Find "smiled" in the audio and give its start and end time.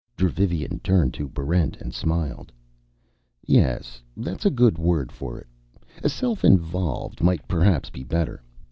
1.93-2.51